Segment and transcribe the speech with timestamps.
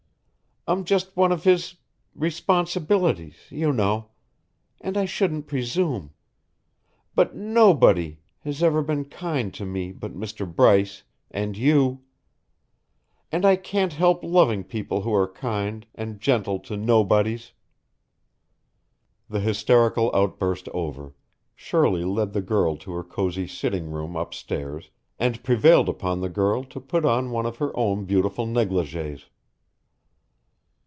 [0.67, 1.77] I'm just one of his
[2.13, 4.09] responsibilities, you know;
[4.79, 6.11] and I shouldn't presume.
[7.15, 10.45] But nobody has ever been kind to me but Mr.
[10.47, 11.01] Bryce
[11.31, 12.03] and you.
[13.31, 17.53] And I can't help loving people who are kind and gentle to nobodies."
[19.27, 21.15] The hysterical outburst over,
[21.55, 26.63] Shirley led the girl to her cozy sitting room upstairs and prevailed upon the girl
[26.65, 29.25] to put on one of her own beautiful negligees.